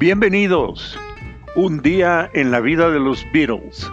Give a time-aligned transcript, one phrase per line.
[0.00, 0.98] Bienvenidos.
[1.56, 3.86] Un día en la vida de los Beatles.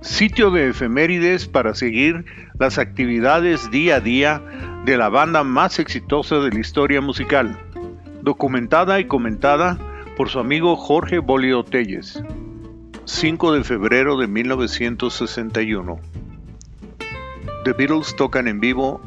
[0.00, 2.24] Sitio de efemérides para seguir
[2.58, 4.42] las actividades día a día
[4.86, 7.60] de la banda más exitosa de la historia musical,
[8.22, 9.76] documentada y comentada
[10.16, 12.22] por su amigo Jorge Bolio Telles.
[13.04, 16.00] 5 de febrero de 1961.
[17.64, 19.02] The Beatles tocan en vivo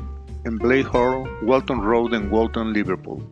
[0.45, 3.25] en Blake Hall, Walton Road en Walton, Liverpool.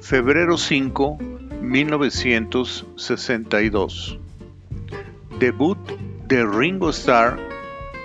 [0.00, 1.18] Febrero 5,
[1.66, 4.18] 1962.
[5.40, 5.76] Debut
[6.28, 7.40] de Ringo Starr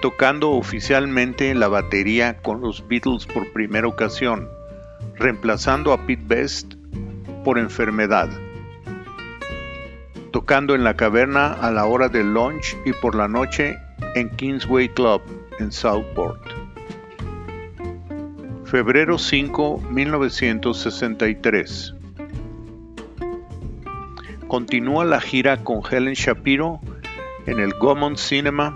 [0.01, 4.49] tocando oficialmente la batería con los Beatles por primera ocasión,
[5.15, 6.73] reemplazando a Pete Best
[7.45, 8.31] por enfermedad.
[10.31, 13.77] Tocando en la caverna a la hora del lunch y por la noche
[14.15, 15.21] en Kingsway Club
[15.59, 16.41] en Southport.
[18.65, 22.00] Febrero 5, 1963.
[24.51, 26.81] Continúa la gira con Helen Shapiro
[27.45, 28.75] en el Gaumont Cinema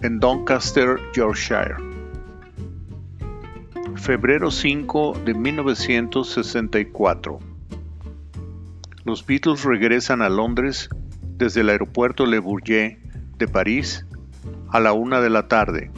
[0.00, 1.74] en Doncaster, Yorkshire.
[3.96, 7.38] Febrero 5 de 1964.
[9.04, 10.88] Los Beatles regresan a Londres
[11.36, 12.98] desde el aeropuerto Le Bourget
[13.36, 14.06] de París
[14.70, 15.90] a la una de la tarde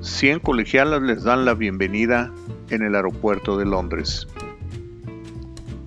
[0.00, 2.32] 100 colegialas les dan la bienvenida
[2.68, 4.26] en el aeropuerto de Londres.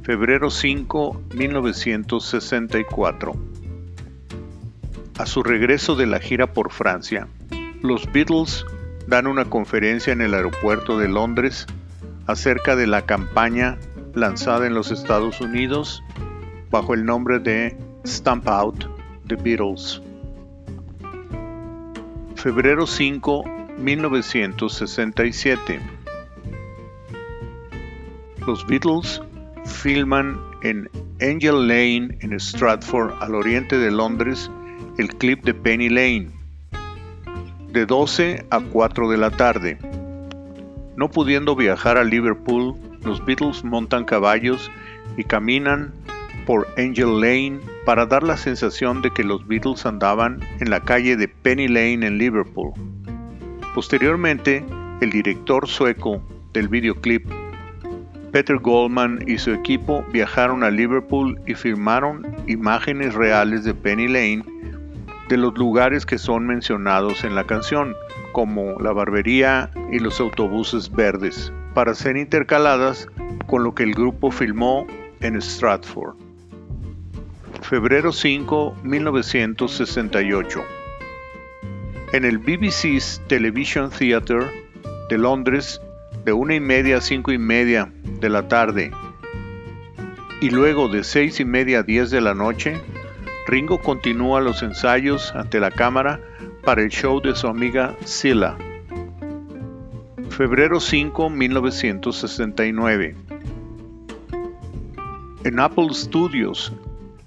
[0.05, 3.33] Febrero 5, 1964.
[5.17, 7.27] A su regreso de la gira por Francia,
[7.81, 8.63] los Beatles
[9.07, 11.65] dan una conferencia en el aeropuerto de Londres
[12.27, 13.79] acerca de la campaña
[14.13, 16.03] lanzada en los Estados Unidos
[16.69, 17.75] bajo el nombre de
[18.05, 18.85] Stamp Out
[19.25, 20.03] The Beatles.
[22.35, 23.43] Febrero 5,
[23.79, 25.79] 1967.
[28.45, 29.19] Los Beatles
[29.65, 30.89] filman en
[31.21, 34.49] Angel Lane en Stratford, al oriente de Londres,
[34.97, 36.29] el clip de Penny Lane,
[37.71, 39.77] de 12 a 4 de la tarde.
[40.95, 44.71] No pudiendo viajar a Liverpool, los Beatles montan caballos
[45.17, 45.93] y caminan
[46.45, 51.17] por Angel Lane para dar la sensación de que los Beatles andaban en la calle
[51.17, 52.73] de Penny Lane en Liverpool.
[53.73, 54.63] Posteriormente,
[55.01, 56.21] el director sueco
[56.53, 57.29] del videoclip,
[58.35, 64.43] Peter Goldman y su equipo viajaron a Liverpool y filmaron imágenes reales de Penny Lane
[65.29, 67.95] de los lugares que son mencionados en la canción,
[68.33, 73.07] como la barbería y los autobuses verdes, para ser intercaladas
[73.47, 74.85] con lo que el grupo filmó
[75.21, 76.17] en Stratford.
[77.61, 80.61] Febrero 5, 1968
[82.11, 84.67] en el BBC's Television Theatre
[85.09, 85.79] de Londres
[86.25, 87.89] de una y media a cinco y media
[88.25, 88.91] de la tarde
[90.41, 92.81] y luego de seis y media a diez de la noche,
[93.45, 96.19] Ringo continúa los ensayos ante la cámara
[96.63, 98.57] para el show de su amiga Silla.
[100.31, 103.15] Febrero 5, 1969.
[105.43, 106.73] En Apple Studios,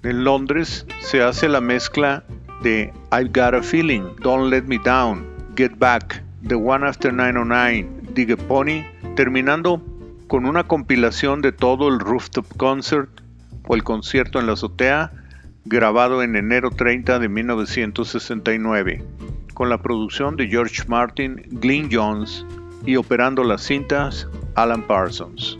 [0.03, 2.25] en Londres, se hace la mezcla
[2.61, 7.87] de I've Got a Feeling, Don't Let Me Down, Get Back, The One After 909,
[8.13, 8.83] Dig a Pony,
[9.15, 9.81] terminando
[10.29, 13.09] con una compilación de todo el Rooftop Concert
[13.67, 15.11] o el concierto en la azotea,
[15.65, 19.03] grabado en enero 30 de 1969,
[19.55, 22.45] con la producción de George Martin, Glyn Jones
[22.85, 25.57] y operando las cintas Alan Parsons.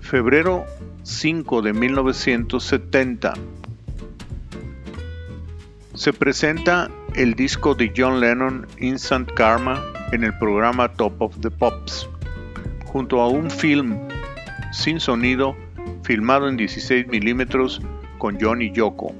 [0.00, 0.64] Febrero
[1.02, 3.34] 5 de 1970
[5.92, 11.50] se presenta el disco de John Lennon Instant Karma en el programa Top of the
[11.50, 12.08] Pops,
[12.92, 13.98] junto a un film
[14.70, 15.56] sin sonido
[16.02, 17.80] filmado en 16 milímetros
[18.18, 19.14] con John y Yoko,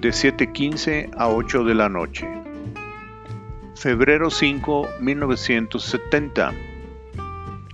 [0.00, 2.26] de 7.15 a 8 de la noche.
[3.76, 6.52] Febrero 5, 1970.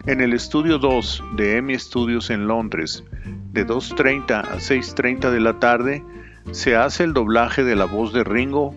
[0.06, 3.04] En el estudio 2 de EMI Studios en Londres,
[3.52, 6.04] de 2.30 a 6.30 de la tarde,
[6.52, 8.74] se hace el doblaje de la voz de Ringo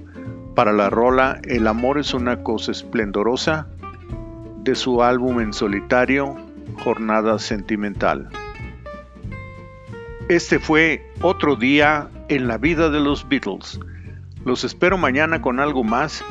[0.53, 3.67] para la rola El amor es una cosa esplendorosa
[4.63, 6.36] de su álbum en solitario
[6.83, 8.30] Jornada Sentimental.
[10.30, 13.80] Este fue otro día en la vida de los Beatles.
[14.45, 16.24] Los espero mañana con algo más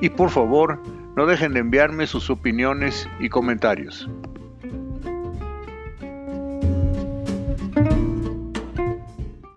[0.00, 0.80] y por favor
[1.16, 4.08] no dejen de enviarme sus opiniones y comentarios.